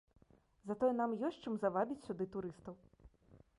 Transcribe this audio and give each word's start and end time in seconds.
Затое 0.69 0.89
нам 1.01 1.13
ёсць 1.29 1.37
чым 1.45 1.53
завабіць 1.65 2.01
сюды 2.07 2.25
турыстаў. 2.37 2.73